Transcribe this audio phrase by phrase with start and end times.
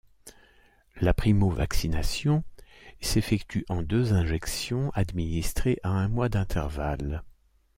[0.99, 2.43] La primo-vaccination
[3.01, 7.21] s'effectue en deux injections administrées à un mois d'intervalle.